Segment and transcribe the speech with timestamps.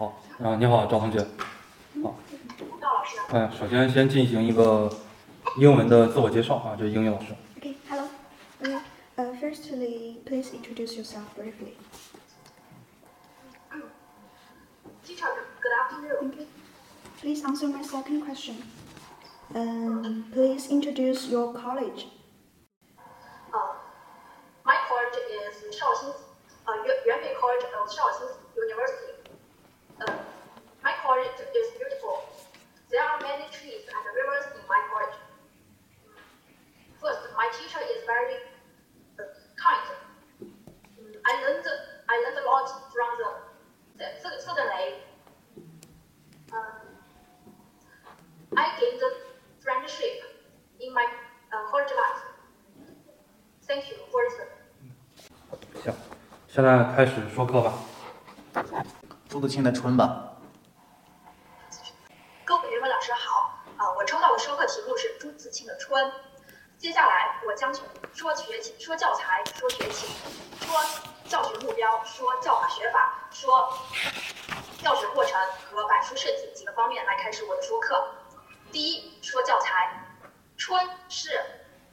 [0.00, 1.18] 好，啊，你好，赵同学。
[2.02, 2.14] 好。
[2.80, 3.18] 赵老师。
[3.32, 4.90] 哎，首先先进行一个
[5.58, 7.34] 英文的自我介绍啊，这是英语老师。
[7.60, 8.08] Okay, hello.
[8.62, 8.80] Uh,
[9.18, 11.74] uh, firstly, please introduce yourself briefly.
[15.04, 16.32] Good afternoon.
[16.32, 16.46] Okay.
[17.20, 18.54] Please answer my second question.
[19.54, 22.06] Um, please introduce your college.
[56.52, 57.72] 现在开始说课吧。
[59.28, 60.32] 朱自清的《春》吧。
[62.44, 66.04] 各位同学老师好，啊，我抽到的授课题目是朱自清的《春》。
[66.76, 70.10] 接下来我将从说学习、说教材、说学情、
[70.60, 70.76] 说
[71.28, 73.72] 教学目标、说教法学法、说
[74.82, 78.04] 教学过程和板书设计几个方面来开始我的说课。
[78.72, 80.04] 第一，说教材，
[80.56, 81.40] 《春》是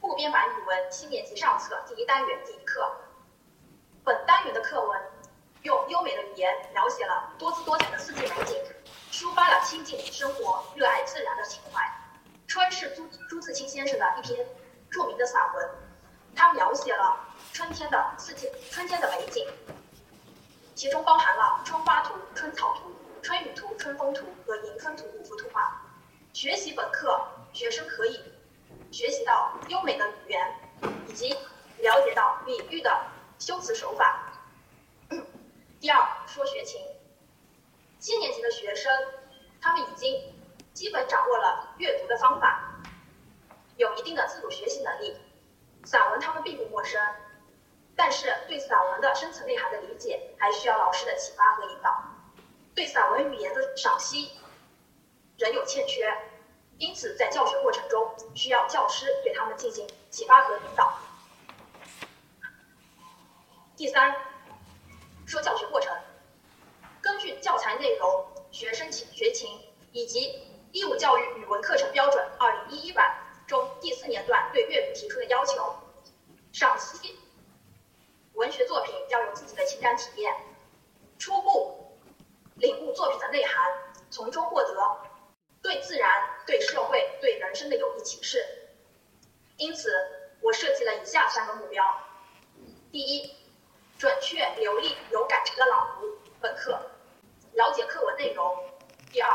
[0.00, 2.90] 部编版语文七年级上册第一单元第一课。
[4.04, 4.98] 本单元的课文。
[5.64, 7.30] 用优美的语言描写了
[7.68, 8.56] 多彩的四季美景，
[9.12, 11.82] 抒发了亲近生活、热爱自然的情怀。
[12.46, 14.46] 《春》是朱朱自清先生的一篇
[14.90, 15.68] 著名的散文，
[16.34, 17.20] 它描写了
[17.52, 19.46] 春天的四季、春天的美景，
[20.74, 25.82] 其中包含了春花图、春草图、春雨图、春风图和迎春图五幅图画。
[26.32, 27.20] 学习本课，
[27.52, 28.32] 学生可以
[28.90, 30.54] 学习到优美的语言，
[31.06, 31.36] 以及
[31.82, 32.98] 了解到比喻的
[33.38, 34.32] 修辞手法。
[35.78, 36.80] 第二，说学情。
[38.08, 38.90] 七年级的学生，
[39.60, 40.34] 他们已经
[40.72, 42.80] 基本掌握了阅读的方法，
[43.76, 45.14] 有一定的自主学习能力。
[45.84, 46.98] 散文他们并不陌生，
[47.94, 52.02] 但是对散文的深层内涵的理解，还需要老师的启发和引导。
[52.74, 54.30] 对散文语言的赏析
[55.36, 56.10] 仍有欠缺，
[56.78, 60.98] 因此在教学过程中，需要教师对他们进行启发和引导。
[63.76, 64.16] 第三。
[65.26, 65.94] 说教学过程，
[67.02, 68.26] 根据教材内容、
[69.18, 69.50] 学情
[69.90, 70.40] 以及
[70.70, 73.18] 义务教育语文课程标准二零一一版
[73.48, 75.74] 中第四年段对阅读提出的要求，
[76.52, 77.18] 赏析
[78.34, 80.32] 文学作品要有自己的情感体验，
[81.18, 81.98] 初步
[82.58, 85.00] 领悟作品的内涵，从中获得
[85.62, 88.38] 对自然、对社会、对人生的有益启示。
[89.56, 89.90] 因此，
[90.42, 91.84] 我设计了以下三个目标：
[92.92, 93.34] 第一。
[93.98, 96.06] 准确、流利、有感情的朗读
[96.40, 96.80] 本课，
[97.54, 98.56] 了解课文内容。
[99.10, 99.30] 第二，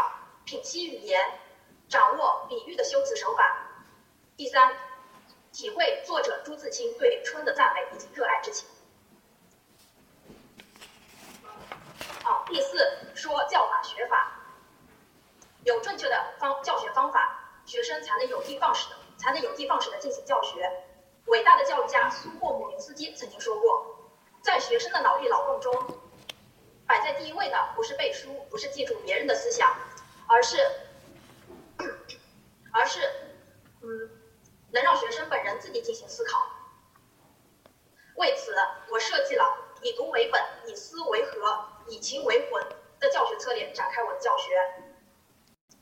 [0.46, 1.40] 品析语言，
[1.90, 3.58] 掌握比喻的修辞手法。
[4.38, 4.72] 第三，
[5.52, 8.68] 体会作者朱自清对春的赞美以及热爱之情。
[12.24, 12.78] 好，第四，
[13.16, 14.32] 说教法学法，
[15.64, 20.72] 有正确的方教学方法，学生才能有的放矢的，才能有的放矢的进行教学。
[21.26, 23.88] 伟大的教育家苏霍姆林斯基曾经说过。
[24.44, 26.02] 在学生的脑力劳动中，
[26.94, 29.76] 摆在第一位的不是背书，不是记住别人的思想，
[30.28, 30.58] 而是，
[32.72, 33.00] 而是，
[33.82, 34.12] 嗯，
[34.70, 36.48] 能让学生本人自己进行思考。
[38.18, 38.54] 为此，
[38.92, 39.44] 我设计了
[39.82, 42.64] 以读为本、以思为核、以情为魂
[43.00, 44.52] 的教学策略，展开我的教学，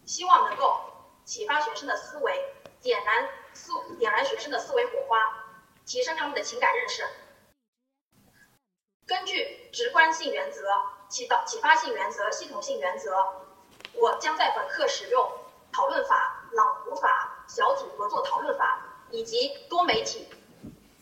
[0.05, 0.79] 希望能够
[1.25, 5.43] 启发学生的思维，点燃思点燃学生的思维火花，
[5.85, 7.05] 提升他们的情感认识。
[9.05, 10.71] 根据直观性原则、
[11.11, 13.11] 启导启发性原则、系统性原则，
[13.91, 15.29] 我将在本课使用
[15.69, 18.79] 讨论法、朗读法、小组合作讨论法
[19.09, 20.29] 以及多媒体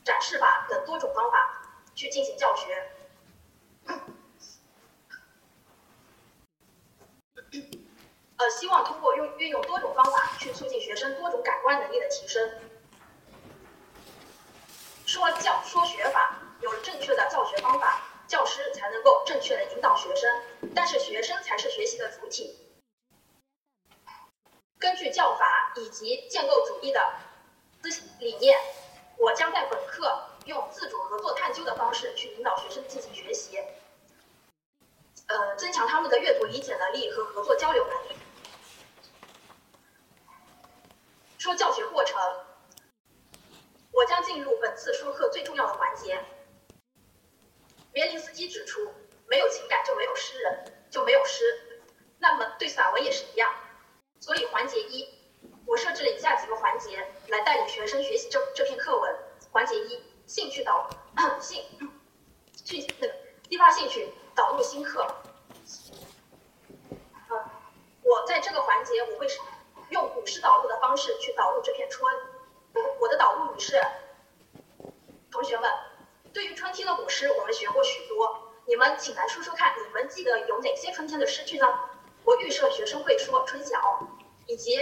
[0.04, 1.62] 展示法等多种方法
[1.94, 2.92] 去进行教学。
[8.38, 12.52] 呃，希望通过用运用多种方法去促进学生多种感官能力的提升。
[15.06, 16.40] 说教说学法。
[16.62, 20.42] 有正确的教学方法，教师才能够正确的引导学生，
[20.76, 22.56] 但是学生才是学习的主体。
[24.78, 27.14] 根据教法以及建构主义的
[27.82, 28.58] 思想理念，
[29.18, 33.58] 我将在本课用自主合作探究的方式去引导学生进行学习，
[35.26, 38.16] 呃，增强他们的阅读理解能力和合作交流能力。
[41.40, 42.22] 说教学过程，
[43.92, 46.24] 我将进入本次说课最重要的环节。
[47.92, 48.94] 别林斯基指出，
[49.28, 51.44] 没有情感就没有诗人，就没有诗。
[52.20, 53.54] 那么对散文也是一样。
[54.20, 55.08] 所以环节一，
[55.66, 59.16] 我设置了以下几个环节来带领学生学习这这篇课文。
[59.52, 60.90] 环节一，兴趣导
[61.40, 61.64] 兴
[62.66, 63.14] 趣那个
[63.50, 65.08] 激发兴趣，导入新课。
[68.04, 69.28] 我在这个环节我会
[69.90, 72.14] 用古诗导入的方式去导入这篇春。
[73.00, 73.82] 我的导入语是：
[75.32, 75.72] 同学们，
[76.40, 81.68] 对于春天的古诗，我们学过许多，你们请来说说看，你们记得有哪些春天的诗句呢？
[82.24, 83.78] 我预设学生会说《春晓》，
[84.48, 84.80] 以及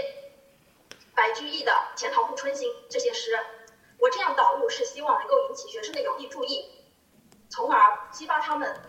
[1.15, 3.35] 白居易的《潜逃墓春心》这些诗。
[3.97, 6.93] 我这样导入是希望能够引起学生的有意注意，
[7.49, 8.79] 从而激发他们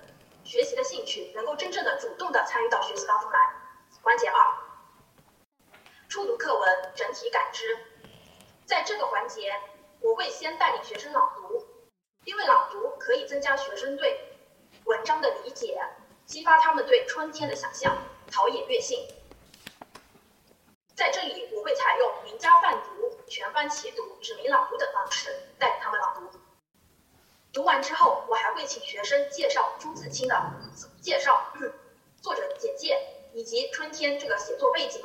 [0.45, 3.39] 学习的兴趣，能够真正的主动的参与到学习当中来。
[4.03, 4.37] 环节二，
[6.11, 7.65] 初读课文整体感知。
[8.67, 9.55] 在这个环节，
[10.03, 11.67] 我会先带领学生朗读，
[12.29, 14.21] 因为朗读可以增加学生对
[14.85, 15.83] 文章的理解，
[16.27, 17.97] 激发他们对春天的想象。
[18.31, 19.09] 陶冶乐性，
[20.95, 26.39] 在这里我会采用名家泛读、全班齐读、指名朗读等方式带领他们朗读。
[27.51, 30.53] 读完之后，我还会请学生介绍朱自清的
[31.01, 31.51] 介绍、
[32.21, 33.01] 作者简介
[33.33, 35.03] 以及春天这个写作背景，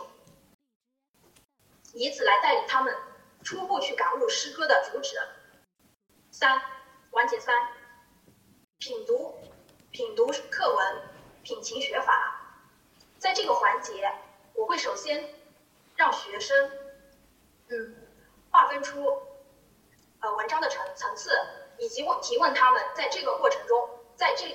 [1.94, 2.94] 以此来带领他们
[3.42, 5.16] 初步去感悟诗歌的主旨。
[6.30, 6.62] 三
[7.14, 7.56] 环节三，
[8.80, 9.36] 品读，
[9.92, 11.02] 品读课文，
[11.44, 12.42] 品情学法。
[13.20, 14.12] 在这个环节，
[14.56, 15.32] 我会首先
[15.96, 16.72] 让学生，
[17.68, 17.96] 嗯，
[18.50, 19.22] 划分出
[20.22, 21.30] 呃文章的层层次，
[21.78, 24.48] 以及问提问他们在这个过程中，在这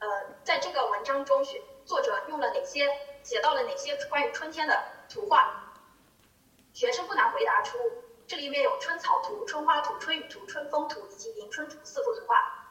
[0.00, 2.88] 呃在这个文章中，学作者用了哪些
[3.22, 5.76] 写到了哪些关于春天的图画。
[6.72, 7.78] 学生不难回答出，
[8.28, 12.66] 这里面有春草图、春花图、春雨图、春风图以及迎春图四幅图画。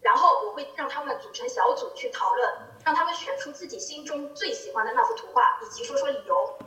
[0.00, 2.52] 然后我会让他们组成小组去讨论，
[2.84, 6.58] 让他们选出自己心中最喜欢的那幅图画，以及说说理由。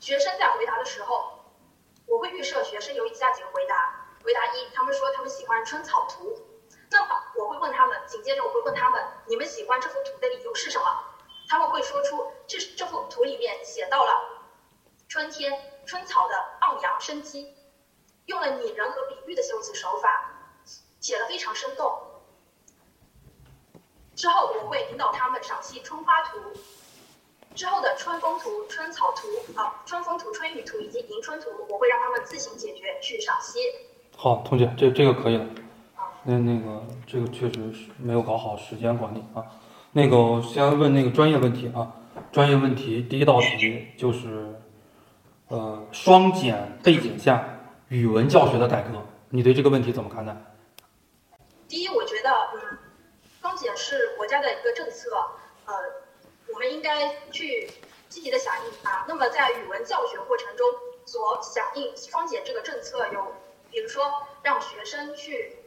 [0.00, 1.44] 学生在回答的时候，
[2.06, 6.40] 我会预设学生有以下几个回答：回答一，他们说他们喜欢春草图，
[6.90, 11.04] 那么我会问他们，紧接着我会问他们，你们喜欢这幅图的理由是什么？
[11.50, 14.12] 他们会说出这这幅图里面写到了
[15.08, 17.54] 春天春草的昂扬生机，
[18.26, 20.30] 用了拟人和比喻的修辞手法。
[21.00, 21.92] 写的非常生动。
[24.14, 26.38] 之后我会引导他们赏析春花图，
[27.54, 33.58] 之后的春风图、春草图啊，春风图、春雨图以及迎春图，我会让他们自行解决去赏析。
[34.16, 35.46] 好，同学，这这个可以了。
[36.22, 39.44] 那那个这个确实是没有搞好时间管理啊。
[39.92, 41.92] 那个先问那个专业问题啊，
[42.32, 44.58] 专业问题第一道题就是，
[45.48, 50.34] 呃，双减背景下语文教学的改革，你对这个问题怎么看待？
[51.68, 52.78] 第一，我觉得，嗯，
[53.42, 55.10] 双减是国家的一个政策，
[55.66, 55.74] 呃，
[56.52, 57.70] 我们应该去
[58.08, 59.04] 积极的响应它。
[59.06, 60.66] 那么在语文教学过程中
[61.04, 63.34] 所响应双减这个政策有，
[63.70, 64.02] 比如说
[64.42, 65.58] 让学生去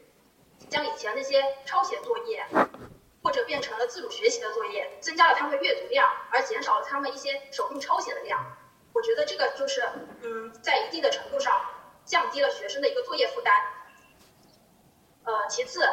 [0.70, 2.44] 将以前那些抄写作业，
[3.22, 8.44] 或者变成了自主学习的作业，增加了他们阅读量，而减少了他们一些手动抄写的量。
[8.98, 9.84] 我觉得这个就是，
[10.24, 11.54] 嗯，在一定的程度上
[12.04, 13.54] 降低了学生的一个作业负担。
[15.24, 15.84] 呃，其次，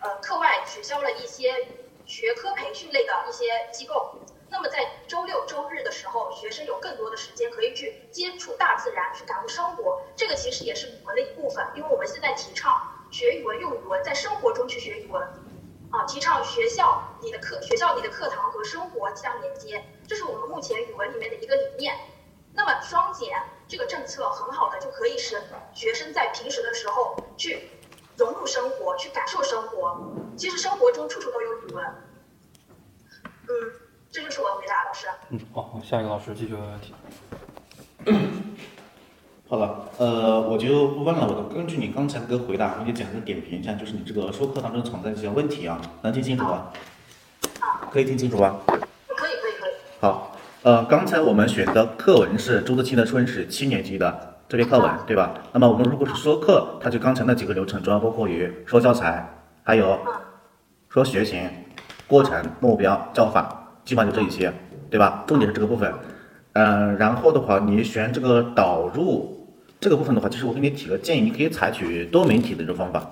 [0.00, 1.68] 呃，课外取消了一些
[2.06, 4.14] 学科培训类的一些机构。
[4.48, 10.00] 那么在周六周日的时候，学生有更多的时间可以去接触大自然，去感悟生活。
[10.16, 15.22] 这个其实也是语文的一部分，因为我们现在提倡学语文用语文，在生活中去学语文，
[15.90, 21.94] 啊，提倡学校你的课学校你的课堂和生活相连接，这是我们目前语文里面的一个理念。
[22.54, 25.40] 那么双减这个政策很好的就可以使
[25.72, 27.68] 学生在平时的时候去。
[28.14, 29.98] 融入生活，去感受生活。
[30.36, 31.84] 其实生活中处处都有语文。
[33.24, 33.72] 嗯，
[34.12, 35.06] 这就是我的回答，老师。
[35.30, 36.94] 嗯，好，下一个老师继续问问题。
[39.48, 41.26] 好了，呃，我就不问了。
[41.26, 46.70] 我根据你刚才的回答，我给你简单的点评一下，就是你这个说课当中存在的一些问题啊，能听清楚吧？
[47.90, 48.60] 可以听清楚吧？
[48.66, 48.80] 可以，
[49.16, 49.72] 可以，可以。
[50.00, 50.31] 好，
[50.64, 54.36] 呃，刚才我们选的课文是朱自清的《春》，是七年级的。
[54.48, 55.34] 这篇课文对吧？
[55.52, 59.28] 那么我们如果是说课，它就刚才那几个流程，主要包括于说教材，
[59.64, 59.98] 还有
[60.88, 61.50] 说学情、
[62.06, 64.52] 过程、目标、教法，基本上就这一些，
[64.88, 65.24] 对吧？
[65.26, 65.92] 重点是这个部分。
[66.52, 73.04] 嗯，然后的话，你选这个导入这个部分的话，其实我给你提个建议，你可以采取多媒体的这种方法。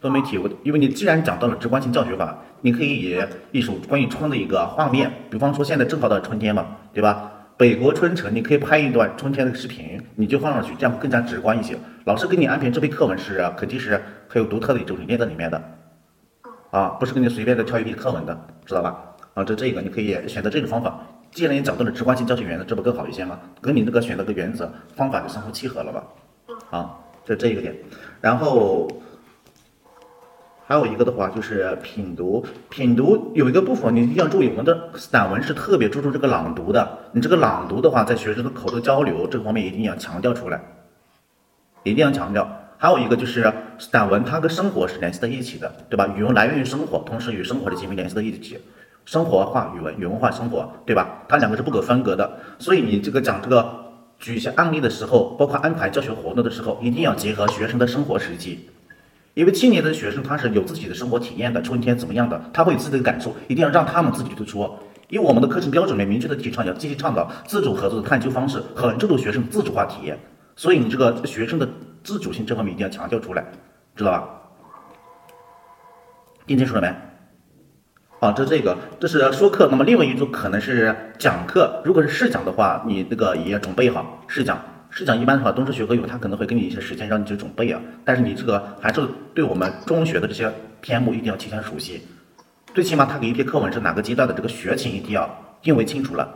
[0.00, 7.30] 多媒体，我因为你既然讲到了直观性教学法，你可以以一首关于春的一个画面，比方说现在正好到春天嘛，对吧？
[7.58, 11.76] 北国春城，你可以拍一段春天的视频，你就放上去，这样更加直观一些。
[12.06, 15.62] 老师给你安排这篇课文是肯定是很有独特的一种理念在里面的，
[16.70, 19.14] 啊，不是给你随便的挑一篇课文的，知道吧？
[19.34, 20.98] 啊，这这个你可以选择这种方法。
[21.32, 23.38] 既然你找到了直观性教学原则，这不更好一些吗？
[23.60, 26.02] 跟你那个选择的原则方法就相互契合了吧？
[26.70, 27.76] 啊，这这一个点，
[28.22, 28.88] 然后
[30.66, 36.98] 还有一个的话就是品读，品读有一个部分你一定要注意，我们的散文是特别注重这个朗读的。
[37.12, 40.62] 你这个朗读的话，在学生的口头交流这方面一定要强调出来，
[41.82, 42.48] 一定要强调。
[42.78, 46.08] 还有一个就是散文，它跟生活是联系在一起的，对吧？
[46.16, 48.58] 语文来源于生活，同时与生活的紧密联系在一起。
[49.04, 51.24] 生活化语文，语文化生活，对吧？
[51.28, 52.38] 它两个是不可分割的。
[52.58, 53.70] 所以你这个讲这个
[54.18, 58.70] 举一些案例的时候，包括安排教学活动的时候，一定要结合学生的生活实际。
[59.34, 64.78] 因为青年的学生他是有自己的生活体验的，春天怎么样的，他会有自己的感受，一定要让他们自己去说。
[65.08, 70.18] 因为我们的课程标准里面明确的提倡要积极倡导自主合作的探究方式，很注重学生自主化体验。
[70.56, 71.68] 所以你这个学生的
[72.02, 73.44] 自主性这方面一定要强调出来，
[73.96, 74.28] 知道吧？
[76.46, 76.88] 听清楚了没？
[78.20, 81.82] 啊，这这个这是说课，那么另外一组可能是讲课。
[81.84, 84.58] 如果是试讲的话，你那个也要准备好试讲。
[84.96, 87.80] 试讲一般的话，东师学科有他可能会给你一些时间让你去准备啊。
[88.04, 90.48] 但是你这个还是对我们中学的这些
[90.80, 92.00] 篇目一定要提前熟悉，
[92.72, 95.28] 最起码他给一篇课文是哪个阶段的这个学情一定要
[95.60, 96.32] 定位清楚了，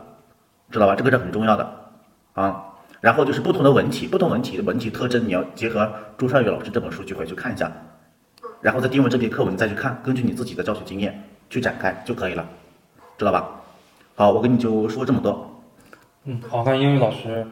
[0.69, 0.93] 知道吧？
[0.93, 1.73] 这个是很重要的
[2.33, 2.65] 啊。
[2.99, 7.71] 然后就是不同的文体，不同文体的文体特征，你要结合朱少宇老师这本书去回去看一下，
[8.59, 11.23] 然后再定位这篇课文再去看，根据你自己的教学经验。
[11.51, 12.47] 去展开就可以了，
[13.17, 13.49] 知道吧？
[14.13, 15.63] 好，我跟你就说这么多。
[16.25, 17.43] 嗯，好，那英语老师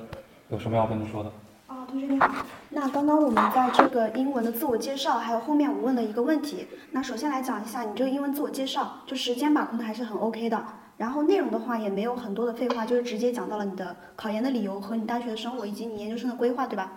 [0.50, 1.32] 有什么要跟你说的？
[1.68, 2.46] 啊，同学你好。
[2.70, 6.66] 那刚刚我们在这个英文的自我介绍，还有后面我问了一个问题。
[6.92, 10.63] 那首先来讲一下你这个英文自我介绍，就时间把控的还是很 OK 的。
[10.96, 16.94] 然后内容的话也没有很多的废话，就是直接讲到了你的考研的理由和你大学的生活以及你研究生的规划，对吧？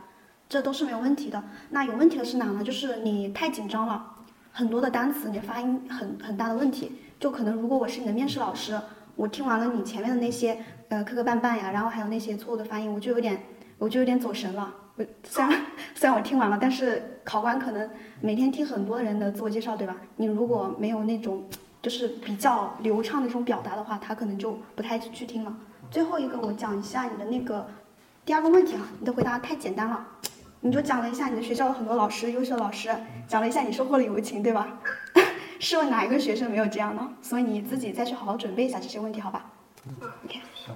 [0.49, 1.43] 这都是没有问题的。
[1.71, 2.63] 那有问题的是哪呢？
[2.63, 4.13] 就是你太紧张了。
[4.53, 8.81] 很多的单词，你发音很很大的问题，就可能如果我是你的面试老师，
[9.17, 13.43] 我听完了你前面的那些呃磕磕绊绊呀，然后还有那些错误的发音，我就有点
[13.79, 14.75] 我就有点走神了。
[14.97, 17.89] 我虽然虽然我听完了，但是考官可能
[18.21, 19.97] 每天听很多人的自我介绍，对吧？
[20.17, 21.45] 你如果没有那种
[21.81, 25.57] 就是比较流畅的这种表达的话，他可能就不太去听了。
[25.91, 27.67] 最后一个我讲一下你的那个
[28.25, 30.07] 第二个问题啊，你的回答太简单了。
[30.63, 32.91] 你就讲了一下你的学校有很多老师，优秀的老师，
[33.27, 34.79] 讲了一下你收获了友情，对吧？
[35.61, 37.07] 试问哪一个学生没有这样呢？
[37.21, 39.45] 所以你自己再去好好准备一下这些问题，好吧
[40.25, 40.41] ？OK。
[40.55, 40.75] 行。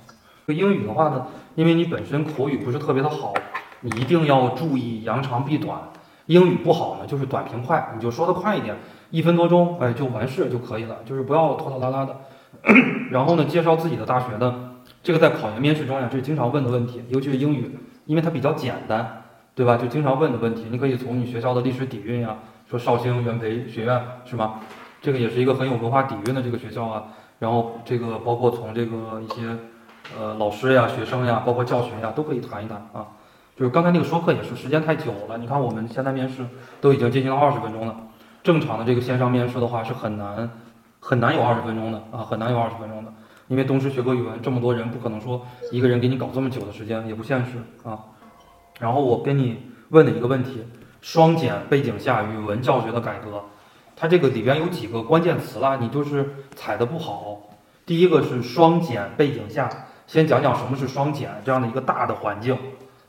[0.54, 3.32] 英语的话呢，因为你本身口语不是特别的好，
[3.80, 5.80] 你一定要注意扬长避短。
[6.26, 8.76] 英语不好呢，就是短平快，你就说的快一点，
[9.08, 12.20] 一分多钟，哎，就完事就可以了，就是不要拖拖拉拉的。
[13.10, 14.72] 然后呢，介绍自己的大学呢，
[15.02, 19.22] 这个在考研面试中呀，这是经常问的问题，尤其是英语，因为它比较简单。
[19.56, 19.76] 对吧？
[19.76, 22.36] 就经常问的问题，你可以从你学校的历史底蕴呀，
[22.68, 24.60] 说绍兴元培学院是吗？
[25.00, 27.04] 这个也是一个很有文化底蕴的这个学校啊。
[27.38, 29.56] 然后这个包括从这个一些
[30.18, 33.06] 呃老师呀、学生呀，包括教学呀，都可以谈一谈啊。
[33.56, 36.44] 就是刚才那个说课也是时间太久了，你看我们现在面试
[36.80, 37.96] 都已经进行了二十分钟了，
[38.42, 40.50] 正常的这个线上面试的话是很难
[41.00, 43.12] 很难有二十分钟的啊，很难有二十分钟的，
[43.48, 47.98] 因为东师学科语文这么多人，不可能说一个人给你搞这么久的时间，也不现实啊。
[48.80, 49.58] 然后我跟你
[49.90, 50.64] 问的一个问题，
[51.04, 53.44] 双减背景下语文教学的改革，
[53.94, 57.42] 它这个里边有几个关键词啦，你就是踩的不好。
[57.84, 59.68] 第一个是双减背景下，
[60.06, 62.56] 先讲讲什么是双减这样的一个大的环境，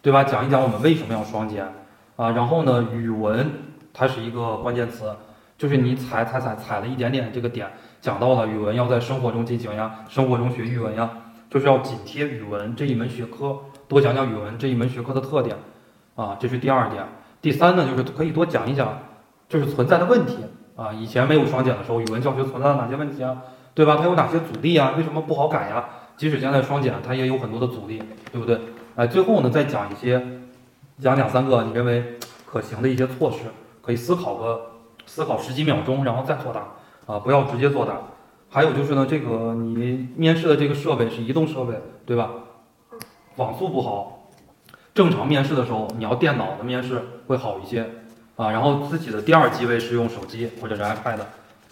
[0.02, 0.26] 对吧？
[0.26, 1.66] 讲一讲我们为什么要双减
[2.18, 2.32] 啊？
[2.32, 3.50] 然后呢，语文
[3.94, 5.16] 它是一个关键词，
[5.58, 7.66] 就是你踩踩踩踩了一点点这个点，
[8.02, 11.10] 讲到了语文要在生活中进行呀，生活中学语文呀，
[11.50, 13.58] 就是要紧贴语文这一门学科。
[13.88, 15.56] 多讲讲语文这一门学科的特点，
[16.16, 17.06] 啊，这是第二点。
[17.46, 18.98] 第三呢，就是可以多讲一讲，
[19.48, 20.38] 就是存在的问题
[20.76, 20.92] 啊。
[20.92, 23.38] 以前没有双减的时候，语文教学存在了哪些问题啊？
[23.76, 23.98] 对吧？
[24.00, 24.96] 它有哪些阻力啊？
[24.98, 25.86] 为什么不好改呀？
[26.18, 28.60] 即使现在双减，它也有很多的阻力，对不对？
[28.96, 30.20] 哎，最后呢，再讲一些，
[31.00, 33.44] 讲两三个你认为可行的一些措施，
[33.84, 34.72] 可以思考个
[35.06, 36.62] 思考十几秒钟，然后再作答
[37.14, 37.94] 啊，不要直接作答。
[38.50, 42.32] 还有就是呢，这个你面试的这个设备是移动设备，对吧？
[43.36, 44.15] 网速不好，
[44.96, 47.86] 正常面试的时候你要电脑的面试会好一些
[48.38, 48.50] 啊。
[48.50, 51.20] 然后自己的第二机位是用手机或者是 iPad。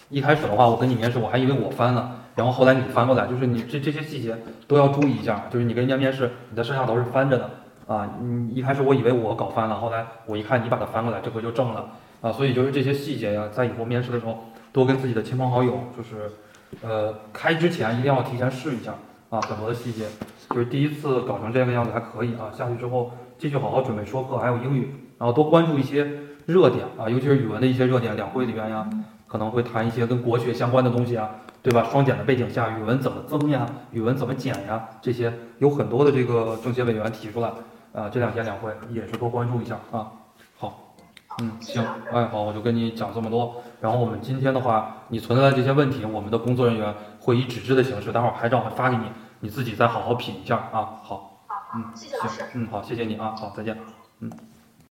[0.10, 4.38] 一开始的话，我跟你面试，我还以为我翻了，然后后来你翻过来，就是你这这些细节
[4.68, 5.46] 都要注意一下。
[5.50, 7.50] 就是你跟人家面试，你的摄像头是翻着的
[7.88, 8.18] 啊。
[8.22, 12.32] 你一开始我以为我搞翻了，后来我一看你把它翻过来，这回就正了啊。
[12.32, 16.30] 所以就是这些细节呀，在以后面试的时候多跟自己的亲朋好友，就是
[16.82, 18.94] 呃开之前一定要提前试一下。
[19.30, 20.06] 啊，很多的细节，
[20.54, 22.52] 就是第一次搞成这个样子还可以啊。
[22.54, 26.08] 下去之后继续好好准备说课，还有英语，然后多关注一些
[26.46, 28.88] 热点啊，尤其是语文的一些热点，两会里边呀，
[29.28, 31.30] 可能会谈一些跟国学相关的东西啊，
[31.62, 31.88] 对吧？
[31.92, 33.66] 双减的背景下，语文怎么增呀？
[33.92, 34.88] 语文怎么减呀？
[35.02, 37.50] 这些有很多的这个政协委员提出来，
[37.94, 40.12] 啊，这两天两会也是多关注一下啊。
[40.58, 40.96] 好，
[41.42, 43.56] 嗯，行，哎，好，我就跟你讲这么多。
[43.82, 49.04] 然后我们今天的话，你存在的这些问题，我们的工作人员会以纸质的形式，待会儿拍照会发给你，
[49.44, 51.04] 你自己再好好品一下啊。
[51.04, 53.78] 好，好，嗯，谢谢老师行。，嗯，好，谢谢你啊，好，再见，
[54.20, 54.32] 嗯。